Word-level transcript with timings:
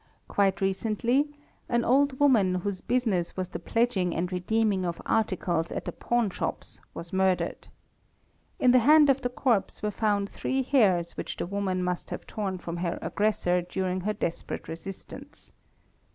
Quite 0.27 0.61
recently 0.61 1.29
an 1.69 1.85
old 1.85 2.19
woman 2.19 2.55
whose 2.55 2.81
business 2.81 3.37
was 3.37 3.49
the 3.49 3.59
pledging 3.59 4.15
and 4.15 4.31
redeeming 4.31 4.83
of 4.83 4.99
articles 5.05 5.71
at 5.71 5.85
the 5.85 5.91
| 5.91 5.91
é 5.91 5.95
4; 6.03 6.17
1, 6.21 6.29
pawn 6.29 6.29
shops 6.33 6.79
was 6.95 7.13
murdered. 7.13 7.67
In 8.57 8.71
the 8.71 8.79
hand 8.79 9.11
of 9.11 9.21
the 9.21 9.29
corpse 9.29 9.83
were 9.83 9.91
found 9.91 10.27
three 10.27 10.63
hairs 10.63 11.11
which 11.15 11.37
the 11.37 11.45
woman 11.45 11.83
must 11.83 12.09
have 12.09 12.25
torn 12.25 12.57
from 12.57 12.77
her 12.77 12.97
aggressor 12.99 13.61
during 13.61 14.01
her 14.01 14.13
desperate 14.13 14.67
resistance. 14.67 15.53